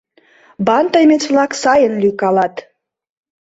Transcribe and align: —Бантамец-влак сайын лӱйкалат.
—Бантамец-влак 0.67 1.51
сайын 1.61 1.93
лӱйкалат. 2.01 2.55